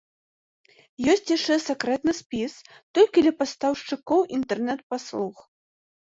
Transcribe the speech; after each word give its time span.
Ёсць 1.11 1.27
яшчэ 1.31 1.57
сакрэтны 1.65 2.13
спіс, 2.19 2.53
толькі 2.99 3.23
для 3.25 3.33
пастаўшчыкоў 3.41 4.25
інтэрнэт-паслуг. 4.39 5.35